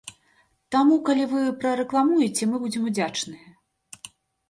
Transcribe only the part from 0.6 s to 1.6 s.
Таму калі вы